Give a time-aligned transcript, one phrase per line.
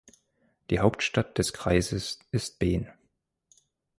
[0.71, 2.91] Die Hauptstadt des Kreises ist Ben.